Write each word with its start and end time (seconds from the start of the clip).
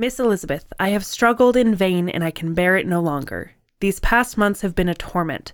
Miss 0.00 0.20
Elizabeth, 0.20 0.72
I 0.78 0.90
have 0.90 1.04
struggled 1.04 1.56
in 1.56 1.74
vain 1.74 2.08
and 2.08 2.22
I 2.22 2.30
can 2.30 2.54
bear 2.54 2.76
it 2.76 2.86
no 2.86 3.00
longer. 3.00 3.56
These 3.80 3.98
past 3.98 4.38
months 4.38 4.60
have 4.60 4.76
been 4.76 4.88
a 4.88 4.94
torment. 4.94 5.52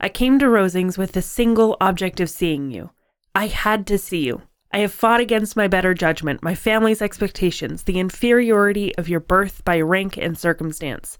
I 0.00 0.08
came 0.08 0.40
to 0.40 0.46
Rosings 0.46 0.98
with 0.98 1.12
the 1.12 1.22
single 1.22 1.76
object 1.80 2.18
of 2.18 2.28
seeing 2.28 2.72
you. 2.72 2.90
I 3.36 3.46
had 3.46 3.86
to 3.86 3.96
see 3.96 4.26
you. 4.26 4.42
I 4.72 4.78
have 4.78 4.92
fought 4.92 5.20
against 5.20 5.54
my 5.54 5.68
better 5.68 5.94
judgment, 5.94 6.42
my 6.42 6.56
family's 6.56 7.00
expectations, 7.00 7.84
the 7.84 8.00
inferiority 8.00 8.92
of 8.96 9.08
your 9.08 9.20
birth 9.20 9.64
by 9.64 9.80
rank 9.80 10.16
and 10.16 10.36
circumstance. 10.36 11.16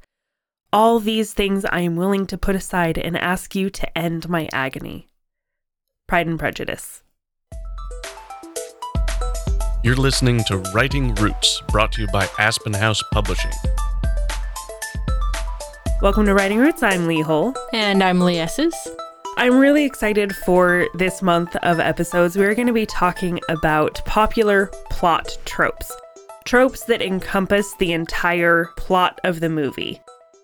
All 0.73 0.99
these 0.99 1.33
things 1.33 1.65
I 1.67 1.79
am 1.79 1.95
willing 1.95 2.27
to 2.27 2.37
put 2.37 2.57
aside 2.57 2.99
and 2.99 3.17
ask 3.17 3.55
you 3.55 3.71
to 3.71 3.97
end 3.97 4.29
my 4.29 4.49
agony. 4.53 5.07
Pride 6.09 6.27
and 6.27 6.41
Prejudice. 6.41 7.04
You're 9.85 9.97
listening 9.97 10.43
to 10.45 10.57
Writing 10.73 11.15
Roots, 11.17 11.61
brought 11.69 11.93
to 11.93 12.01
you 12.01 12.09
by 12.09 12.27
Aspen 12.39 12.73
House 12.73 13.03
Publishing. 13.13 13.51
Welcome 16.01 16.25
to 16.25 16.33
Writing 16.33 16.57
Roots. 16.57 16.83
I'm 16.83 17.07
Lee 17.07 17.21
Hull. 17.21 17.55
And 17.75 18.03
I'm 18.03 18.23
Lee 18.23 18.39
Esses. 18.39 18.75
I'm 19.37 19.59
really 19.59 19.85
excited 19.85 20.35
for 20.35 20.89
this 20.95 21.21
month 21.21 21.55
of 21.57 21.81
episodes. 21.81 22.39
We're 22.39 22.55
going 22.55 22.67
to 22.67 22.73
be 22.73 22.87
talking 22.87 23.39
about 23.51 24.03
popular 24.07 24.71
plot 24.89 25.37
tropes, 25.45 25.93
tropes 26.47 26.85
that 26.85 27.03
encompass 27.03 27.75
the 27.77 27.93
entire 27.93 28.71
plot 28.79 29.21
of 29.23 29.41
the 29.41 29.51
movie. 29.51 30.01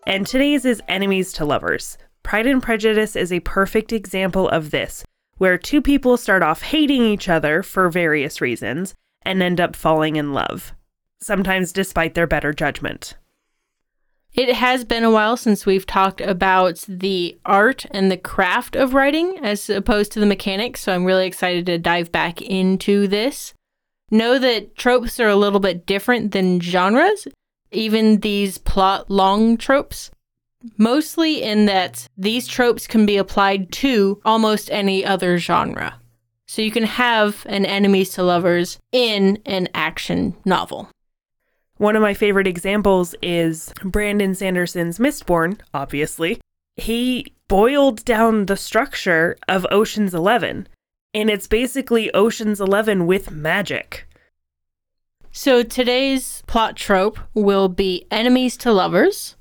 And 0.07 0.27
today's 0.27 0.67
is 0.67 0.83
enemies 0.87 1.33
to 1.33 1.47
lovers. 1.47 1.97
Pride 2.23 2.47
and 2.47 2.63
Prejudice 2.63 3.17
is 3.17 3.33
a 3.33 3.41
perfect 3.41 3.91
example 3.91 4.51
of 4.51 4.71
this, 4.71 5.03
where 5.39 5.57
two 5.57 5.81
people 5.81 6.19
start 6.19 6.43
off 6.43 6.61
hating 6.61 7.05
each 7.05 7.31
other 7.31 7.63
for 7.63 7.89
various 7.89 8.43
reasons 8.43 8.95
and 9.23 9.43
end 9.43 9.61
up 9.61 9.77
falling 9.77 10.17
in 10.17 10.33
love, 10.33 10.75
sometimes 11.21 11.73
despite 11.73 12.15
their 12.15 12.27
better 12.27 12.53
judgment. 12.53 13.17
It 14.33 14.55
has 14.55 14.85
been 14.85 15.03
a 15.03 15.11
while 15.11 15.37
since 15.37 15.67
we've 15.67 15.87
talked 15.87 16.21
about 16.21 16.85
the 16.89 17.39
art 17.45 17.85
and 17.91 18.11
the 18.11 18.17
craft 18.17 18.77
of 18.77 18.95
writing 18.95 19.39
as 19.43 19.69
opposed 19.69 20.13
to 20.13 20.21
the 20.21 20.27
mechanics, 20.27 20.83
so 20.83 20.95
I'm 20.95 21.05
really 21.05 21.27
excited 21.27 21.67
to 21.67 21.79
dive 21.79 22.13
back 22.13 22.41
into 22.41 23.09
this. 23.09 23.55
Know 24.11 24.39
that 24.39 24.77
tropes 24.77 25.19
are 25.19 25.29
a 25.29 25.37
little 25.37 25.61
bit 25.61 25.85
different 25.85 26.31
than 26.31 26.61
genres, 26.61 27.27
even 27.73 28.21
these 28.21 28.59
plot 28.59 29.11
long 29.11 29.57
tropes. 29.57 30.11
Mostly 30.77 31.43
in 31.43 31.67
that 31.67 32.07
these 32.17 32.47
tropes 32.47 32.87
can 32.87 33.07
be 33.07 33.17
applied 33.17 33.73
to 33.73 34.21
almost 34.25 34.71
any 34.71 35.05
other 35.05 35.39
genre. 35.39 36.00
So 36.51 36.63
you 36.63 36.73
can 36.73 36.83
have 36.83 37.47
an 37.49 37.65
enemies 37.65 38.11
to 38.15 38.25
lovers 38.25 38.81
in 38.91 39.39
an 39.47 39.69
action 39.73 40.35
novel. 40.45 40.91
One 41.77 41.95
of 41.95 42.03
my 42.03 42.13
favorite 42.13 42.49
examples 42.49 43.15
is 43.23 43.73
Brandon 43.85 44.35
Sanderson's 44.35 44.99
Mistborn, 44.99 45.61
obviously. 45.73 46.41
He 46.75 47.35
boiled 47.47 48.05
down 48.05 48.47
the 48.47 48.57
structure 48.57 49.37
of 49.47 49.65
Ocean's 49.71 50.13
11, 50.13 50.67
and 51.15 51.31
it's 51.31 51.47
basically 51.47 52.13
Ocean's 52.15 52.61
11 52.61 53.07
with 53.07 53.31
magic. 53.31 54.09
So 55.31 55.63
today's 55.63 56.43
plot 56.49 56.75
trope 56.75 57.21
will 57.33 57.69
be 57.69 58.09
enemies 58.11 58.57
to 58.57 58.73
lovers. 58.73 59.37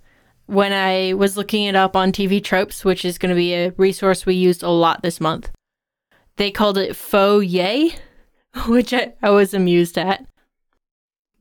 When 0.45 0.73
I 0.73 1.13
was 1.13 1.37
looking 1.37 1.63
it 1.63 1.75
up 1.75 1.95
on 1.95 2.11
TV 2.11 2.43
Tropes, 2.43 2.85
which 2.85 3.03
is 3.03 3.17
going 3.17 3.31
to 3.31 3.35
be 3.35 3.55
a 3.55 3.71
resource 3.77 4.27
we 4.27 4.35
used 4.35 4.61
a 4.61 4.69
lot 4.69 5.01
this 5.01 5.19
month, 5.19 5.49
they 6.39 6.49
called 6.49 6.77
it 6.77 6.95
foe 6.95 7.39
yay, 7.39 7.93
which 8.67 8.93
I, 8.93 9.13
I 9.21 9.29
was 9.29 9.53
amused 9.53 9.97
at. 9.97 10.25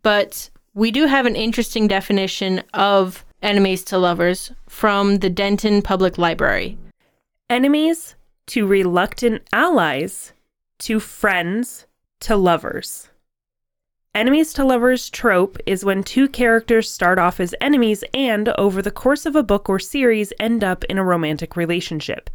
But 0.03 0.51
we 0.75 0.91
do 0.91 1.07
have 1.07 1.25
an 1.25 1.37
interesting 1.37 1.87
definition 1.87 2.63
of 2.75 3.25
enemies 3.41 3.85
to 3.85 3.99
lovers 3.99 4.51
from 4.69 5.19
the 5.19 5.31
Denton 5.31 5.83
Public 5.83 6.19
Library. 6.19 6.77
Enemies 7.49 8.17
to 8.49 8.67
reluctant 8.67 9.43
allies 9.53 10.33
to 10.81 10.99
friends 10.99 11.87
to 12.21 12.37
lovers. 12.37 13.09
Enemies 14.17 14.53
to 14.55 14.65
lovers 14.65 15.09
trope 15.11 15.59
is 15.65 15.85
when 15.85 16.03
two 16.03 16.29
characters 16.29 16.91
start 16.91 17.21
off 17.21 17.39
as 17.39 17.55
enemies 17.61 18.03
and, 18.15 18.49
over 18.59 18.83
the 18.83 18.91
course 18.91 19.27
of 19.27 19.37
a 19.37 19.45
book 19.45 19.69
or 19.69 19.79
series, 19.79 20.33
end 20.41 20.65
up 20.65 20.83
in 20.85 20.99
a 20.99 21.05
romantic 21.05 21.57
relationship. 21.57 22.31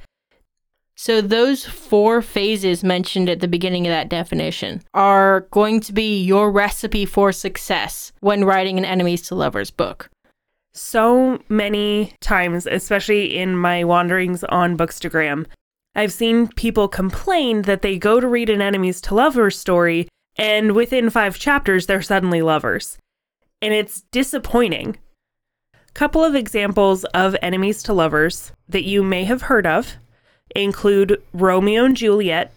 So, 1.06 1.20
those 1.20 1.66
four 1.66 2.22
phases 2.22 2.82
mentioned 2.82 3.30
at 3.30 3.42
the 3.42 3.48
beginning 3.50 3.86
of 3.86 3.92
that 3.92 4.08
definition 4.08 4.82
are 4.94 5.42
going 5.52 5.82
to 5.82 5.92
be 5.92 6.24
your 6.24 6.50
recipe 6.50 7.06
for 7.06 7.34
success 7.34 8.14
when 8.22 8.46
writing 8.46 8.78
an 8.78 8.86
enemies 8.86 9.24
to 9.24 9.36
lovers 9.36 9.70
book. 9.70 10.10
So 10.74 11.42
many 11.50 12.14
times, 12.22 12.66
especially 12.66 13.38
in 13.38 13.58
my 13.58 13.84
wanderings 13.84 14.46
on 14.46 14.78
Bookstagram, 14.78 15.46
I've 15.94 16.14
seen 16.14 16.48
people 16.48 16.88
complain 16.88 17.64
that 17.64 17.82
they 17.82 17.98
go 17.98 18.22
to 18.22 18.28
read 18.30 18.50
an 18.50 18.62
enemies 18.62 19.02
to 19.02 19.16
lovers 19.16 19.60
story 19.60 20.08
and 20.38 20.72
within 20.72 21.10
five 21.10 21.38
chapters, 21.38 21.86
they're 21.86 22.02
suddenly 22.02 22.42
lovers. 22.42 22.98
And 23.62 23.74
it's 23.74 24.04
disappointing. 24.14 25.00
Couple 25.94 26.24
of 26.24 26.34
examples 26.34 27.04
of 27.14 27.36
enemies 27.42 27.84
to 27.84 27.94
lovers 27.94 28.54
that 28.70 28.86
you 28.86 29.04
may 29.04 29.26
have 29.26 29.42
heard 29.42 29.68
of 29.68 29.98
include 30.56 31.22
Romeo 31.34 31.86
and 31.86 31.98
Juliet, 31.98 32.52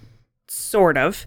sort 0.48 0.96
of. 0.96 1.26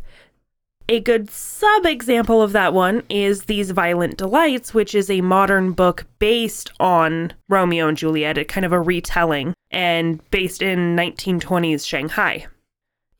A 0.91 0.99
good 0.99 1.29
sub 1.29 1.85
example 1.85 2.41
of 2.41 2.51
that 2.53 2.73
one 2.73 3.03
is 3.09 3.43
These 3.43 3.69
Violent 3.69 4.17
Delights, 4.17 4.73
which 4.73 4.95
is 4.95 5.07
a 5.09 5.21
modern 5.21 5.73
book 5.73 6.07
based 6.17 6.71
on 6.79 7.33
Romeo 7.47 7.87
and 7.87 7.97
Juliet, 7.97 8.47
kind 8.47 8.65
of 8.65 8.71
a 8.71 8.81
retelling, 8.81 9.53
and 9.69 10.19
based 10.31 10.63
in 10.63 10.95
1920s 10.95 11.85
Shanghai. 11.85 12.47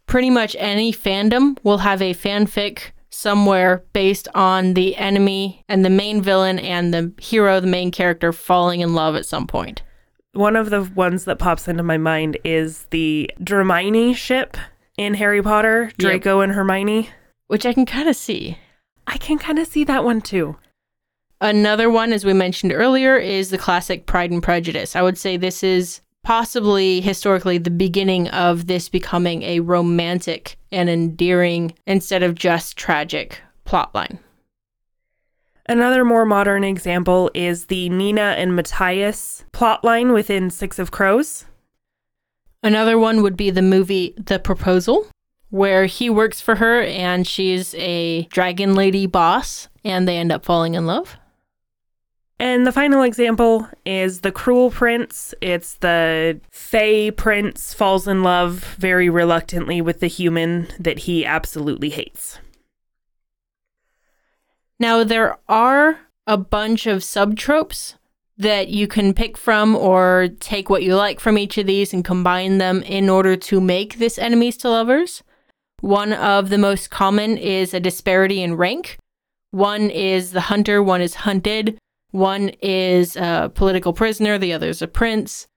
Pretty 0.08 0.32
much 0.32 0.56
any 0.58 0.92
fandom 0.92 1.58
will 1.64 1.78
have 1.78 2.02
a 2.02 2.16
fanfic 2.16 2.86
somewhere 3.12 3.84
based 3.94 4.28
on 4.34 4.74
the 4.74 4.96
enemy 4.96 5.64
and 5.68 5.86
the 5.86 5.92
main 5.92 6.24
villain 6.24 6.58
and 6.58 6.92
the 6.92 7.14
hero, 7.22 7.60
the 7.60 7.68
main 7.68 7.92
character, 7.92 8.34
falling 8.34 8.80
in 8.80 8.96
love 8.96 9.16
at 9.16 9.28
some 9.28 9.46
point. 9.46 9.84
One 10.34 10.56
of 10.56 10.70
the 10.70 10.84
ones 10.84 11.26
that 11.26 11.40
pops 11.40 11.68
into 11.68 11.84
my 11.84 11.98
mind 11.98 12.38
is 12.44 12.86
the 12.92 13.32
Hermione 13.48 14.14
ship 14.14 14.58
in 14.98 15.16
Harry 15.16 15.42
Potter, 15.42 15.92
Draco 15.98 16.40
yep. 16.40 16.44
and 16.46 16.54
Hermione. 16.54 17.10
Which 17.48 17.66
I 17.66 17.74
can 17.74 17.86
kind 17.86 18.08
of 18.08 18.16
see. 18.16 18.58
I 19.08 19.18
can 19.18 19.40
kind 19.40 19.58
of 19.58 19.68
see 19.68 19.84
that 19.86 20.04
one 20.04 20.22
too. 20.22 20.58
Another 21.42 21.90
one, 21.90 22.12
as 22.12 22.26
we 22.26 22.34
mentioned 22.34 22.74
earlier, 22.74 23.16
is 23.18 23.50
the 23.50 23.58
classic 23.58 24.06
Pride 24.06 24.30
and 24.30 24.44
Prejudice. 24.44 24.96
I 24.96 25.02
would 25.02 25.18
say 25.18 25.38
this 25.38 25.64
is 25.64 26.02
possibly 26.24 27.02
historically 27.02 27.58
the 27.58 27.72
beginning 27.72 28.28
of 28.30 28.68
this 28.68 28.90
becoming 28.90 29.42
a 29.44 29.62
romantic 29.62 30.58
and 30.72 30.90
endearing 30.90 31.74
instead 31.88 32.24
of 32.24 32.36
just 32.36 32.78
tragic 32.78 33.42
plotline. 33.66 34.20
Another 35.70 36.04
more 36.04 36.26
modern 36.26 36.64
example 36.64 37.30
is 37.36 37.66
the 37.66 37.90
Nina 37.90 38.34
and 38.40 38.56
Matthias 38.56 39.46
plotline 39.54 40.16
within 40.16 40.50
Six 40.50 40.80
of 40.80 40.90
Crows. 40.90 41.46
Another 42.64 42.98
one 42.98 43.22
would 43.22 43.38
be 43.38 43.52
the 43.52 43.62
movie 43.62 44.16
The 44.18 44.40
Proposal, 44.40 45.06
where 45.52 45.86
he 45.86 46.10
works 46.10 46.42
for 46.42 46.56
her 46.56 46.82
and 46.82 47.28
she's 47.28 47.76
a 47.76 48.24
dragon 48.32 48.74
lady 48.74 49.06
boss 49.06 49.68
and 49.84 50.08
they 50.08 50.18
end 50.18 50.32
up 50.32 50.44
falling 50.44 50.74
in 50.74 50.88
love. 50.88 51.18
And 52.40 52.66
the 52.66 52.72
final 52.72 53.04
example 53.04 53.68
is 53.86 54.22
The 54.22 54.32
Cruel 54.32 54.72
Prince. 54.72 55.36
It's 55.40 55.76
the 55.76 56.42
Fey 56.50 57.12
prince 57.12 57.76
falls 57.76 58.08
in 58.08 58.24
love 58.24 58.64
very 58.80 59.08
reluctantly 59.08 59.82
with 59.82 60.00
the 60.00 60.08
human 60.08 60.68
that 60.80 60.98
he 61.00 61.28
absolutely 61.28 61.92
hates. 61.92 62.40
Now, 64.80 65.04
there 65.04 65.38
are 65.50 66.00
a 66.26 66.38
bunch 66.38 66.88
of 66.88 67.00
subtropes 67.00 67.96
that 68.38 68.70
you 68.70 68.88
can 68.88 69.14
pick 69.14 69.38
from 69.38 69.76
or 69.76 70.30
take 70.40 70.70
what 70.70 70.84
you 70.84 70.96
like 70.96 71.20
from 71.20 71.38
each 71.38 71.58
of 71.58 71.68
these 71.68 71.94
and 71.94 72.06
combine 72.06 72.58
them 72.58 72.82
in 72.84 73.10
order 73.10 73.36
to 73.36 73.60
make 73.60 74.00
this 74.00 74.18
enemies 74.18 74.56
to 74.58 74.70
lovers. 74.70 75.22
One 75.82 76.14
of 76.14 76.50
the 76.50 76.58
most 76.58 76.90
common 76.90 77.38
is 77.38 77.74
a 77.74 77.80
disparity 77.82 78.42
in 78.42 78.56
rank. 78.56 78.98
One 79.52 79.90
is 79.90 80.32
the 80.32 80.42
hunter, 80.42 80.82
one 80.82 81.02
is 81.02 81.16
hunted, 81.16 81.78
one 82.12 82.50
is 82.62 83.18
a 83.18 83.52
political 83.54 83.92
prisoner, 83.92 84.38
the 84.38 84.54
other 84.54 84.70
is 84.70 84.82
a 84.82 84.88
prince. 84.88 85.48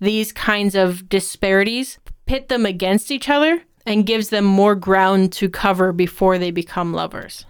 These 0.00 0.32
kinds 0.32 0.74
of 0.74 1.08
disparities 1.08 1.98
pit 2.26 2.48
them 2.48 2.66
against 2.66 3.10
each 3.10 3.30
other 3.30 3.62
and 3.86 4.06
gives 4.06 4.28
them 4.28 4.44
more 4.44 4.74
ground 4.74 5.32
to 5.32 5.48
cover 5.48 5.92
before 5.92 6.36
they 6.36 6.50
become 6.50 6.92
lovers. 6.92 7.46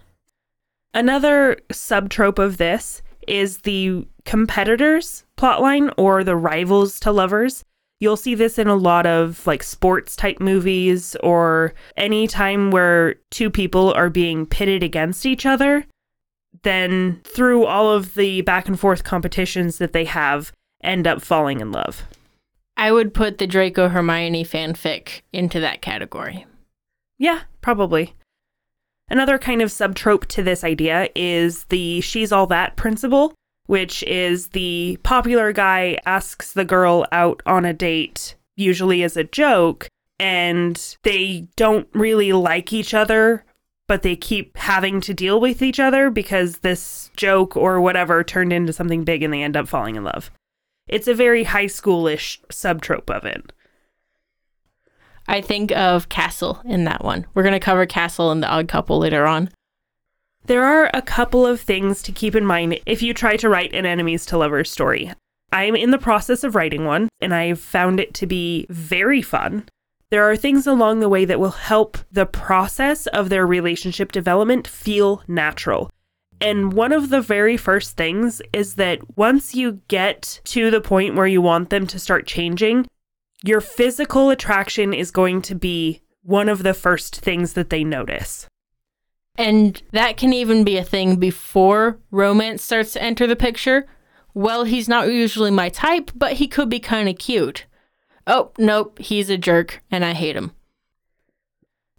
Another 0.93 1.57
subtrope 1.71 2.39
of 2.39 2.57
this 2.57 3.01
is 3.27 3.59
the 3.59 4.07
competitors 4.25 5.23
plotline 5.37 5.93
or 5.97 6.23
the 6.23 6.35
rivals 6.35 6.99
to 7.01 7.11
lovers. 7.11 7.63
You'll 7.99 8.17
see 8.17 8.33
this 8.33 8.57
in 8.57 8.67
a 8.67 8.75
lot 8.75 9.05
of 9.05 9.45
like 9.45 9.61
sports 9.61 10.15
type 10.15 10.39
movies 10.39 11.15
or 11.21 11.73
any 11.97 12.27
time 12.27 12.71
where 12.71 13.15
two 13.29 13.49
people 13.49 13.93
are 13.93 14.09
being 14.09 14.45
pitted 14.45 14.83
against 14.83 15.25
each 15.25 15.45
other. 15.45 15.85
then 16.63 17.21
through 17.23 17.65
all 17.65 17.91
of 17.91 18.15
the 18.15 18.41
back 18.41 18.67
and 18.67 18.79
forth 18.79 19.03
competitions 19.03 19.77
that 19.77 19.93
they 19.93 20.05
have, 20.05 20.51
end 20.83 21.07
up 21.07 21.21
falling 21.21 21.59
in 21.59 21.71
love. 21.71 22.03
I 22.77 22.91
would 22.91 23.13
put 23.13 23.37
the 23.37 23.47
Draco 23.47 23.89
Hermione 23.89 24.45
fanfic 24.45 25.21
into 25.33 25.59
that 25.59 25.81
category. 25.81 26.45
Yeah, 27.17 27.41
probably. 27.61 28.13
Another 29.09 29.37
kind 29.37 29.61
of 29.61 29.69
subtrope 29.69 30.25
to 30.27 30.43
this 30.43 30.63
idea 30.63 31.09
is 31.15 31.63
the 31.65 32.01
she's 32.01 32.31
all 32.31 32.47
that 32.47 32.75
principle, 32.75 33.33
which 33.65 34.03
is 34.03 34.49
the 34.49 34.99
popular 35.03 35.51
guy 35.51 35.97
asks 36.05 36.53
the 36.53 36.65
girl 36.65 37.05
out 37.11 37.41
on 37.45 37.65
a 37.65 37.73
date, 37.73 38.35
usually 38.55 39.03
as 39.03 39.17
a 39.17 39.23
joke, 39.23 39.87
and 40.19 40.97
they 41.03 41.47
don't 41.55 41.87
really 41.93 42.33
like 42.33 42.71
each 42.71 42.93
other, 42.93 43.45
but 43.87 44.03
they 44.03 44.15
keep 44.15 44.57
having 44.57 45.01
to 45.01 45.13
deal 45.13 45.39
with 45.39 45.61
each 45.61 45.79
other 45.79 46.11
because 46.11 46.57
this 46.57 47.09
joke 47.15 47.57
or 47.57 47.81
whatever 47.81 48.23
turned 48.23 48.53
into 48.53 48.73
something 48.73 49.03
big 49.03 49.23
and 49.23 49.33
they 49.33 49.41
end 49.41 49.57
up 49.57 49.67
falling 49.67 49.95
in 49.95 50.03
love. 50.03 50.29
It's 50.87 51.07
a 51.07 51.13
very 51.13 51.45
high 51.45 51.67
schoolish 51.67 52.39
subtrope 52.51 53.09
of 53.09 53.25
it. 53.25 53.53
I 55.29 55.41
think 55.41 55.71
of 55.73 56.09
Castle 56.09 56.59
in 56.65 56.85
that 56.85 57.03
one. 57.03 57.27
We're 57.33 57.43
going 57.43 57.53
to 57.53 57.59
cover 57.59 57.85
Castle 57.85 58.31
and 58.31 58.41
the 58.41 58.49
Odd 58.49 58.67
Couple 58.67 58.97
later 58.97 59.27
on. 59.27 59.49
There 60.47 60.63
are 60.63 60.89
a 60.91 61.03
couple 61.03 61.45
of 61.45 61.61
things 61.61 62.01
to 62.01 62.11
keep 62.11 62.33
in 62.33 62.45
mind 62.45 62.79
if 62.87 63.03
you 63.03 63.13
try 63.13 63.37
to 63.37 63.47
write 63.47 63.75
an 63.75 63.85
enemies 63.85 64.25
to 64.25 64.37
lovers 64.39 64.71
story. 64.71 65.13
I'm 65.53 65.75
in 65.75 65.91
the 65.91 65.99
process 65.99 66.43
of 66.43 66.55
writing 66.55 66.85
one, 66.85 67.09
and 67.21 67.33
I've 67.33 67.59
found 67.59 67.99
it 67.99 68.15
to 68.15 68.25
be 68.25 68.65
very 68.69 69.21
fun. 69.21 69.69
There 70.09 70.27
are 70.29 70.35
things 70.35 70.65
along 70.65 70.99
the 70.99 71.09
way 71.09 71.25
that 71.25 71.39
will 71.39 71.51
help 71.51 71.99
the 72.11 72.25
process 72.25 73.05
of 73.05 73.29
their 73.29 73.45
relationship 73.45 74.11
development 74.11 74.67
feel 74.67 75.21
natural. 75.27 75.91
And 76.41 76.73
one 76.73 76.91
of 76.91 77.09
the 77.09 77.21
very 77.21 77.55
first 77.55 77.95
things 77.95 78.41
is 78.51 78.75
that 78.75 79.17
once 79.17 79.53
you 79.53 79.81
get 79.89 80.41
to 80.45 80.71
the 80.71 80.81
point 80.81 81.13
where 81.13 81.27
you 81.27 81.41
want 81.41 81.69
them 81.69 81.85
to 81.85 81.99
start 81.99 82.25
changing, 82.25 82.87
your 83.43 83.61
physical 83.61 84.29
attraction 84.29 84.93
is 84.93 85.11
going 85.11 85.41
to 85.43 85.55
be 85.55 86.01
one 86.23 86.49
of 86.49 86.63
the 86.63 86.73
first 86.73 87.15
things 87.15 87.53
that 87.53 87.69
they 87.69 87.83
notice. 87.83 88.47
And 89.37 89.81
that 89.93 90.17
can 90.17 90.33
even 90.33 90.63
be 90.63 90.77
a 90.77 90.83
thing 90.83 91.15
before 91.15 91.97
romance 92.11 92.61
starts 92.61 92.93
to 92.93 93.01
enter 93.01 93.25
the 93.25 93.37
picture. 93.37 93.87
Well, 94.33 94.65
he's 94.65 94.89
not 94.89 95.07
usually 95.07 95.51
my 95.51 95.69
type, 95.69 96.11
but 96.13 96.33
he 96.33 96.47
could 96.47 96.69
be 96.69 96.79
kind 96.79 97.07
of 97.07 97.17
cute. 97.17 97.65
Oh, 98.27 98.51
nope, 98.57 98.99
he's 98.99 99.29
a 99.29 99.37
jerk 99.37 99.81
and 99.89 100.03
I 100.03 100.13
hate 100.13 100.35
him. 100.35 100.51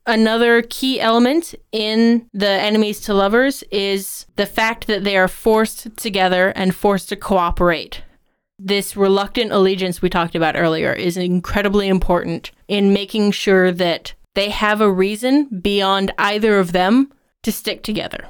Another 0.07 0.63
key 0.63 1.01
element 1.01 1.55
in 1.73 2.29
the 2.33 2.49
enemies 2.49 3.01
to 3.03 3.15
lovers 3.15 3.63
is 3.71 4.27
the 4.37 4.47
fact 4.47 4.87
that 4.87 5.05
they 5.05 5.17
are 5.17 5.29
forced 5.29 5.97
together 5.97 6.51
and 6.51 6.75
forced 6.75 7.09
to 7.11 7.17
cooperate. 7.17 8.03
This 8.63 8.95
reluctant 8.95 9.53
allegiance 9.53 10.03
we 10.03 10.11
talked 10.11 10.35
about 10.35 10.55
earlier 10.55 10.93
is 10.93 11.17
incredibly 11.17 11.89
important 11.89 12.51
in 12.69 12.93
making 12.93 13.31
sure 13.31 13.73
that 13.73 14.13
they 14.35 14.51
have 14.51 14.83
a 14.83 14.93
reason 14.93 15.47
beyond 15.63 16.13
either 16.19 16.59
of 16.59 16.73
them 16.73 17.11
to 17.43 17.53
stick 17.53 17.83
together. 17.83 18.29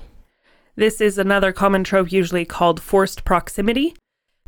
This 0.76 1.00
is 1.00 1.18
another 1.18 1.50
common 1.50 1.82
trope 1.82 2.12
usually 2.12 2.44
called 2.44 2.80
forced 2.80 3.24
proximity, 3.24 3.96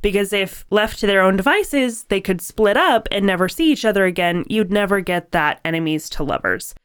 because 0.02 0.32
if 0.32 0.64
left 0.70 1.00
to 1.00 1.08
their 1.08 1.20
own 1.20 1.36
devices, 1.36 2.04
they 2.04 2.20
could 2.20 2.40
split 2.40 2.76
up 2.76 3.08
and 3.10 3.26
never 3.26 3.48
see 3.48 3.72
each 3.72 3.84
other 3.84 4.04
again. 4.04 4.44
You'd 4.48 4.70
never 4.70 5.00
get 5.00 5.32
that 5.32 5.60
enemies 5.64 6.08
to 6.10 6.22
lovers. 6.22 6.76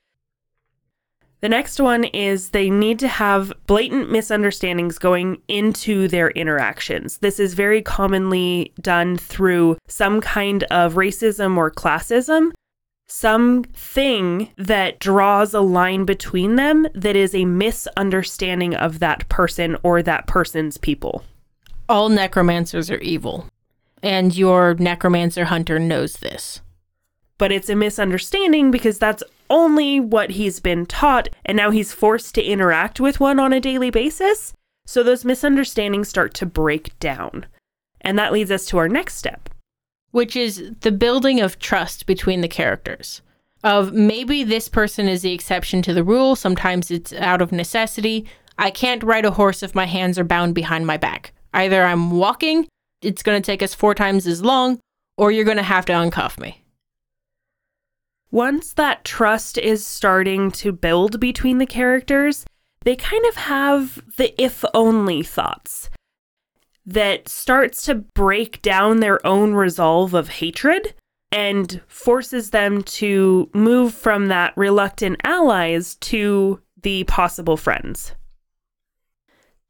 The 1.40 1.50
next 1.50 1.80
one 1.80 2.04
is 2.06 2.50
they 2.50 2.70
need 2.70 2.98
to 3.00 3.08
have 3.08 3.54
blatant 3.68 4.12
misunderstandings 4.12 4.98
going 4.98 5.40
into 5.48 6.08
their 6.08 6.32
interactions. 6.32 7.20
This 7.20 7.40
is 7.40 7.54
very 7.54 7.82
commonly 7.84 8.74
done 8.82 9.18
through 9.18 9.78
some 9.88 10.20
kind 10.20 10.64
of 10.72 10.96
racism 10.96 11.56
or 11.56 11.70
classism, 11.70 12.54
something 13.08 14.50
that 14.58 15.00
draws 15.00 15.54
a 15.54 15.62
line 15.62 16.06
between 16.06 16.56
them 16.56 16.88
that 16.96 17.16
is 17.16 17.36
a 17.36 17.46
misunderstanding 17.46 18.74
of 18.74 18.98
that 19.00 19.30
person 19.30 19.78
or 19.84 20.02
that 20.02 20.26
person's 20.26 20.78
people. 20.78 21.24
All 21.88 22.10
necromancers 22.10 22.90
are 22.90 22.98
evil, 22.98 23.46
and 24.02 24.36
your 24.36 24.74
necromancer 24.74 25.46
hunter 25.46 25.78
knows 25.78 26.18
this. 26.18 26.62
But 27.38 27.52
it's 27.52 27.70
a 27.70 27.76
misunderstanding 27.76 28.72
because 28.72 28.98
that's 28.98 29.24
only 29.50 30.00
what 30.00 30.32
he's 30.32 30.60
been 30.60 30.86
taught, 30.86 31.30
and 31.46 31.56
now 31.56 31.72
he's 31.72 31.94
forced 31.94 32.36
to 32.36 32.44
interact 32.44 33.00
with 33.00 33.20
one 33.20 33.40
on 33.40 33.54
a 33.54 33.60
daily 33.60 33.90
basis. 33.90 34.54
So 34.86 35.04
those 35.04 35.26
misunderstandings 35.26 36.10
start 36.10 36.34
to 36.36 36.46
break 36.46 36.98
down. 37.00 37.46
And 38.02 38.18
that 38.18 38.32
leads 38.32 38.52
us 38.52 38.66
to 38.68 38.78
our 38.78 38.88
next 38.88 39.16
step, 39.16 39.50
which 40.12 40.36
is 40.36 40.72
the 40.82 40.92
building 40.92 41.40
of 41.40 41.60
trust 41.60 42.06
between 42.06 42.42
the 42.42 42.48
characters. 42.48 43.22
Of 43.64 43.92
maybe 43.92 44.44
this 44.44 44.70
person 44.70 45.08
is 45.08 45.24
the 45.24 45.34
exception 45.34 45.82
to 45.84 45.94
the 45.94 46.04
rule, 46.04 46.36
sometimes 46.36 46.90
it's 46.92 47.12
out 47.14 47.42
of 47.42 47.52
necessity. 47.52 48.26
I 48.58 48.72
can't 48.72 49.04
ride 49.04 49.26
a 49.26 49.32
horse 49.32 49.62
if 49.62 49.76
my 49.76 49.86
hands 49.86 50.18
are 50.18 50.24
bound 50.24 50.56
behind 50.56 50.88
my 50.88 50.98
back. 50.98 51.34
Either 51.54 51.84
I'm 51.84 52.12
walking, 52.12 52.68
it's 53.02 53.24
going 53.24 53.42
to 53.42 53.46
take 53.46 53.62
us 53.62 53.74
four 53.74 53.94
times 53.94 54.26
as 54.26 54.42
long, 54.42 54.80
or 55.18 55.32
you're 55.32 55.44
going 55.44 55.58
to 55.58 55.64
have 55.64 55.86
to 55.88 55.94
uncuff 55.94 56.40
me. 56.40 56.62
Once 58.32 58.74
that 58.74 59.06
trust 59.06 59.58
is 59.58 59.86
starting 59.86 60.52
to 60.52 60.72
build 60.72 61.20
between 61.20 61.58
the 61.58 61.66
characters, 61.66 62.46
they 62.84 62.96
kind 62.96 63.26
of 63.28 63.36
have 63.36 64.02
the 64.18 64.40
if 64.42 64.64
only 64.74 65.24
thoughts 65.24 65.90
that 66.86 67.28
starts 67.28 67.84
to 67.84 67.96
break 67.96 68.62
down 68.62 69.00
their 69.00 69.26
own 69.28 69.54
resolve 69.54 70.14
of 70.14 70.30
hatred 70.30 70.94
and 71.32 71.82
forces 71.88 72.52
them 72.52 72.82
to 72.82 73.50
move 73.54 73.94
from 73.94 74.28
that 74.28 74.54
reluctant 74.56 75.20
allies 75.26 75.96
to 75.96 76.62
the 76.82 77.04
possible 77.04 77.58
friends. 77.58 78.14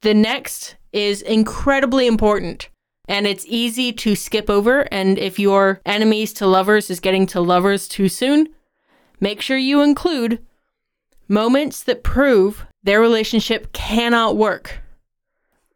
The 0.02 0.14
next 0.14 0.76
is 0.94 1.24
incredibly 1.24 2.06
important 2.06 2.70
and 3.08 3.26
it's 3.26 3.46
easy 3.48 3.92
to 3.94 4.16
skip 4.16 4.50
over. 4.50 4.82
And 4.92 5.18
if 5.18 5.40
your 5.40 5.82
enemies 5.86 6.34
to 6.34 6.48
lovers 6.48 6.90
is 6.90 7.00
getting 7.00 7.26
to 7.28 7.42
lovers 7.42 7.88
too 7.88 8.10
soon, 8.10 8.48
make 9.20 9.42
sure 9.42 9.58
you 9.58 9.82
include 9.82 10.46
moments 11.28 11.84
that 11.84 12.04
prove 12.04 12.66
their 12.84 13.00
relationship 13.00 13.72
cannot 13.74 14.38
work. 14.38 14.80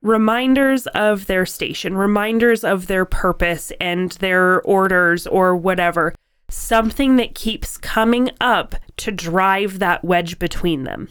Reminders 0.01 0.88
of 0.88 1.28
their 1.28 1.45
station, 1.45 1.95
reminders 1.95 2.63
of 2.63 2.88
their 2.88 3.06
purpose 3.06 3.71
and 3.80 4.11
their 4.14 4.61
orders 4.64 5.28
or 5.28 5.56
whatever. 5.56 6.16
Something 6.50 7.16
that 7.16 7.35
keeps 7.35 7.78
coming 7.78 8.31
up 8.42 8.76
to 8.97 9.11
drive 9.11 9.80
that 9.80 10.04
wedge 10.04 10.38
between 10.38 10.83
them. 10.83 11.07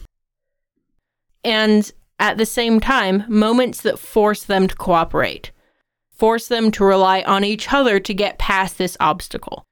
And 1.43 1.91
at 2.19 2.37
the 2.37 2.45
same 2.45 2.79
time, 2.79 3.23
moments 3.27 3.81
that 3.81 3.97
force 3.97 4.43
them 4.43 4.67
to 4.67 4.75
cooperate, 4.75 5.51
force 6.21 6.47
them 6.47 6.69
to 6.69 6.85
rely 6.85 7.23
on 7.23 7.43
each 7.43 7.73
other 7.73 7.99
to 7.99 8.13
get 8.13 8.37
past 8.37 8.77
this 8.77 8.95
obstacle. 8.99 9.63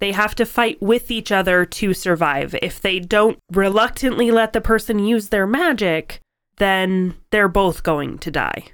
They 0.00 0.12
have 0.12 0.34
to 0.34 0.44
fight 0.44 0.82
with 0.82 1.10
each 1.10 1.32
other 1.32 1.64
to 1.64 1.94
survive. 1.94 2.54
If 2.60 2.78
they 2.78 2.98
don't 2.98 3.38
reluctantly 3.50 4.30
let 4.30 4.52
the 4.52 4.60
person 4.60 4.98
use 4.98 5.30
their 5.30 5.46
magic, 5.46 6.20
then 6.58 7.14
they're 7.30 7.48
both 7.48 7.84
going 7.84 8.18
to 8.18 8.30
die. 8.30 8.64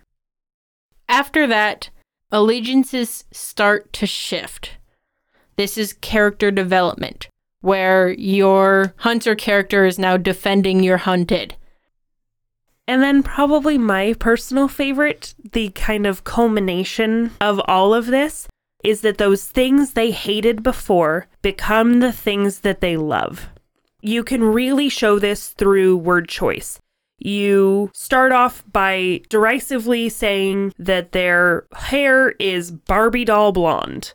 After 1.08 1.46
that, 1.46 1.88
allegiances 2.32 3.22
start 3.30 3.92
to 3.92 4.08
shift. 4.08 4.72
This 5.54 5.78
is 5.78 5.92
character 5.92 6.50
development, 6.50 7.28
where 7.60 8.10
your 8.10 8.92
hunter 8.96 9.36
character 9.36 9.86
is 9.86 10.00
now 10.00 10.16
defending 10.16 10.82
your 10.82 10.96
hunted. 10.96 11.54
And 12.86 13.02
then, 13.02 13.22
probably 13.22 13.78
my 13.78 14.14
personal 14.18 14.68
favorite, 14.68 15.34
the 15.52 15.70
kind 15.70 16.06
of 16.06 16.24
culmination 16.24 17.30
of 17.40 17.60
all 17.66 17.94
of 17.94 18.06
this, 18.06 18.46
is 18.84 19.00
that 19.00 19.16
those 19.16 19.46
things 19.46 19.94
they 19.94 20.10
hated 20.10 20.62
before 20.62 21.26
become 21.40 22.00
the 22.00 22.12
things 22.12 22.60
that 22.60 22.80
they 22.80 22.96
love. 22.96 23.48
You 24.02 24.22
can 24.22 24.44
really 24.44 24.90
show 24.90 25.18
this 25.18 25.48
through 25.48 25.96
word 25.96 26.28
choice. 26.28 26.78
You 27.18 27.90
start 27.94 28.32
off 28.32 28.62
by 28.70 29.22
derisively 29.30 30.10
saying 30.10 30.74
that 30.78 31.12
their 31.12 31.66
hair 31.74 32.30
is 32.32 32.70
Barbie 32.70 33.24
doll 33.24 33.52
blonde, 33.52 34.12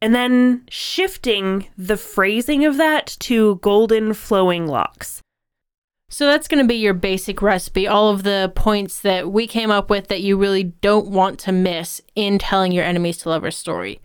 and 0.00 0.14
then 0.14 0.64
shifting 0.70 1.66
the 1.76 1.98
phrasing 1.98 2.64
of 2.64 2.78
that 2.78 3.14
to 3.20 3.56
golden 3.56 4.14
flowing 4.14 4.66
locks. 4.66 5.20
So 6.12 6.26
that's 6.26 6.48
going 6.48 6.62
to 6.62 6.68
be 6.68 6.74
your 6.74 6.92
basic 6.92 7.40
recipe, 7.40 7.86
all 7.86 8.10
of 8.10 8.24
the 8.24 8.52
points 8.56 9.00
that 9.02 9.30
we 9.30 9.46
came 9.46 9.70
up 9.70 9.88
with 9.88 10.08
that 10.08 10.22
you 10.22 10.36
really 10.36 10.64
don't 10.64 11.06
want 11.06 11.38
to 11.40 11.52
miss 11.52 12.00
in 12.16 12.38
telling 12.38 12.72
your 12.72 12.84
enemies 12.84 13.18
to 13.18 13.28
lovers 13.28 13.56
story. 13.56 14.00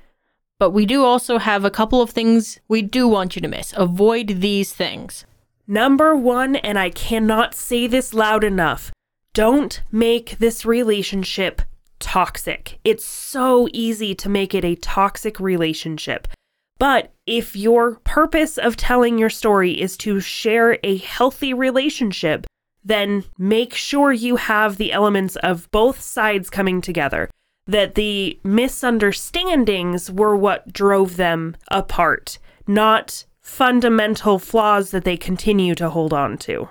But 0.60 0.70
we 0.70 0.86
do 0.86 1.04
also 1.04 1.40
have 1.40 1.66
a 1.66 1.72
couple 1.72 2.04
of 2.04 2.12
things 2.12 2.60
we 2.68 2.84
do 2.84 3.08
want 3.08 3.36
you 3.36 3.42
to 3.42 3.48
miss. 3.48 3.74
Avoid 3.76 4.40
these 4.40 4.72
things. 4.72 5.26
Number 5.68 6.16
one, 6.16 6.56
and 6.58 6.78
I 6.78 6.92
cannot 6.92 7.56
say 7.56 7.88
this 7.88 8.14
loud 8.14 8.44
enough 8.44 8.92
don't 9.34 9.82
make 9.92 10.38
this 10.38 10.64
relationship 10.64 11.62
toxic. 12.00 12.80
It's 12.86 13.04
so 13.04 13.68
easy 13.74 14.16
to 14.16 14.30
make 14.30 14.54
it 14.54 14.64
a 14.64 14.76
toxic 14.76 15.40
relationship. 15.40 16.30
But 16.78 17.14
if 17.26 17.56
your 17.56 17.96
purpose 18.04 18.58
of 18.58 18.76
telling 18.76 19.18
your 19.18 19.30
story 19.30 19.80
is 19.80 19.96
to 19.98 20.20
share 20.20 20.78
a 20.84 20.98
healthy 20.98 21.54
relationship, 21.54 22.46
then 22.84 23.24
make 23.38 23.74
sure 23.74 24.12
you 24.12 24.36
have 24.36 24.78
the 24.78 24.92
elements 24.92 25.36
of 25.38 25.72
both 25.72 26.02
sides 26.02 26.50
coming 26.50 26.82
together. 26.82 27.30
That 27.66 27.96
the 27.96 28.40
misunderstandings 28.44 30.12
were 30.12 30.36
what 30.36 30.72
drove 30.72 31.16
them 31.16 31.56
apart, 31.72 32.38
not 32.68 33.26
fundamental 33.42 34.38
flaws 34.38 34.92
that 34.92 35.04
they 35.04 35.18
continue 35.18 35.76
to 35.76 35.90
hold 35.90 36.14
on 36.14 36.38
to. 36.40 36.70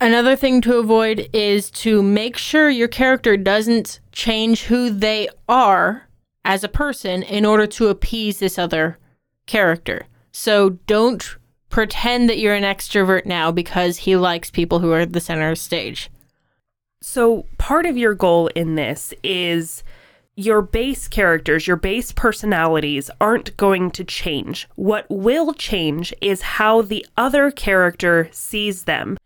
Another 0.00 0.36
thing 0.36 0.60
to 0.60 0.78
avoid 0.78 1.28
is 1.32 1.72
to 1.72 2.02
make 2.02 2.36
sure 2.36 2.70
your 2.70 2.86
character 2.86 3.36
doesn't 3.36 3.98
change 4.12 4.64
who 4.64 4.90
they 4.90 5.28
are 5.48 6.07
as 6.48 6.64
a 6.64 6.68
person 6.68 7.22
in 7.22 7.44
order 7.44 7.66
to 7.66 7.88
appease 7.88 8.38
this 8.38 8.58
other 8.58 8.98
character. 9.46 10.06
So 10.32 10.70
don't 10.86 11.36
pretend 11.68 12.28
that 12.30 12.38
you're 12.38 12.54
an 12.54 12.64
extrovert 12.64 13.26
now 13.26 13.52
because 13.52 13.98
he 13.98 14.16
likes 14.16 14.50
people 14.50 14.78
who 14.78 14.90
are 14.92 15.00
at 15.00 15.12
the 15.12 15.20
center 15.20 15.50
of 15.50 15.58
stage. 15.58 16.10
So, 17.00 17.46
part 17.58 17.86
of 17.86 17.96
your 17.96 18.14
goal 18.14 18.48
in 18.56 18.74
this 18.74 19.14
is 19.22 19.84
your 20.34 20.62
base 20.62 21.06
characters, 21.06 21.66
your 21.66 21.76
base 21.76 22.10
personalities 22.12 23.10
aren't 23.20 23.56
going 23.56 23.90
to 23.92 24.02
change. 24.02 24.68
What 24.74 25.06
will 25.08 25.52
change 25.52 26.14
is 26.20 26.40
how 26.56 26.82
the 26.82 27.06
other 27.16 27.50
character 27.50 28.28
sees 28.32 28.84
them. 28.84 29.17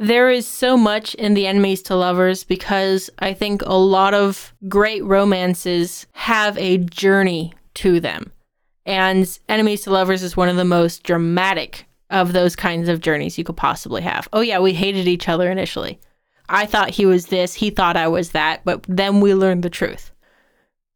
There 0.00 0.30
is 0.30 0.48
so 0.48 0.78
much 0.78 1.14
in 1.16 1.34
the 1.34 1.46
enemies 1.46 1.82
to 1.82 1.94
lovers 1.94 2.42
because 2.42 3.10
I 3.18 3.34
think 3.34 3.60
a 3.60 3.76
lot 3.76 4.14
of 4.14 4.54
great 4.66 5.04
romances 5.04 6.06
have 6.12 6.56
a 6.56 6.78
journey 6.78 7.52
to 7.74 8.00
them. 8.00 8.32
And 8.86 9.38
enemies 9.46 9.82
to 9.82 9.90
lovers 9.90 10.22
is 10.22 10.38
one 10.38 10.48
of 10.48 10.56
the 10.56 10.64
most 10.64 11.02
dramatic 11.02 11.84
of 12.08 12.32
those 12.32 12.56
kinds 12.56 12.88
of 12.88 13.02
journeys 13.02 13.36
you 13.36 13.44
could 13.44 13.58
possibly 13.58 14.00
have. 14.00 14.26
Oh, 14.32 14.40
yeah, 14.40 14.58
we 14.58 14.72
hated 14.72 15.06
each 15.06 15.28
other 15.28 15.50
initially. 15.50 16.00
I 16.48 16.64
thought 16.64 16.88
he 16.88 17.04
was 17.04 17.26
this, 17.26 17.52
he 17.52 17.68
thought 17.68 17.98
I 17.98 18.08
was 18.08 18.30
that, 18.30 18.62
but 18.64 18.82
then 18.88 19.20
we 19.20 19.34
learned 19.34 19.62
the 19.62 19.68
truth. 19.68 20.12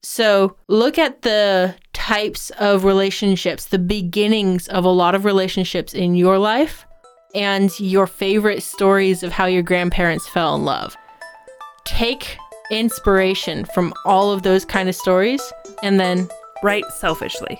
So 0.02 0.56
look 0.66 0.96
at 0.99 1.20
the 1.20 1.75
types 1.92 2.49
of 2.58 2.84
relationships, 2.84 3.66
the 3.66 3.78
beginnings 3.78 4.66
of 4.68 4.87
a 4.87 4.88
lot 4.88 5.14
of 5.14 5.26
relationships 5.26 5.92
in 5.92 6.14
your 6.14 6.38
life, 6.38 6.87
and 7.34 7.78
your 7.80 8.06
favorite 8.06 8.62
stories 8.62 9.22
of 9.22 9.32
how 9.32 9.46
your 9.46 9.62
grandparents 9.62 10.28
fell 10.28 10.54
in 10.54 10.64
love. 10.64 10.96
Take 11.84 12.38
inspiration 12.70 13.64
from 13.66 13.92
all 14.04 14.32
of 14.32 14.42
those 14.42 14.64
kind 14.64 14.88
of 14.88 14.94
stories 14.94 15.42
and 15.82 16.00
then 16.00 16.28
write 16.62 16.84
selfishly. 16.86 17.58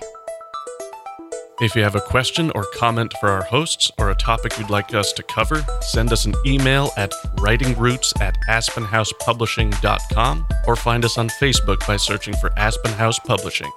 If 1.61 1.73
you 1.73 1.83
have 1.83 1.95
a 1.95 2.01
question 2.01 2.51
or 2.53 2.65
comment 2.73 3.13
for 3.21 3.29
our 3.29 3.43
hosts 3.43 3.89
or 3.97 4.09
a 4.09 4.15
topic 4.15 4.59
you'd 4.59 4.69
like 4.69 4.93
us 4.93 5.13
to 5.13 5.23
cover, 5.23 5.65
send 5.79 6.11
us 6.11 6.25
an 6.25 6.35
email 6.45 6.91
at 6.97 7.11
writingroots 7.37 8.19
at 8.19 8.35
aspenhousepublishing.com 8.49 10.47
or 10.67 10.75
find 10.75 11.05
us 11.05 11.17
on 11.17 11.29
Facebook 11.29 11.87
by 11.87 11.95
searching 11.95 12.35
for 12.35 12.51
Aspen 12.59 12.91
House 12.91 13.19
Publishing. 13.19 13.71